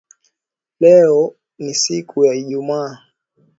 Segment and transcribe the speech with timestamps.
[0.79, 2.97] Leo ni siku ya ijumaa.